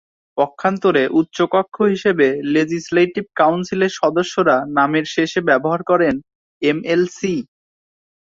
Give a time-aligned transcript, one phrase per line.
[0.37, 7.37] পক্ষান্তরে উচ্চ কক্ষ হিসেবে লেজিসলেটিভ কাউন্সিলের সদস্যরা নামের শেষে ব্যবহার করেন'এমএলসি'।